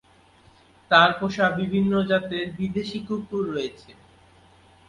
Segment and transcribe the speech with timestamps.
[0.91, 3.91] তার পোষা বিভিন্ন জাতের বিদেশি কুকুর রয়েছে।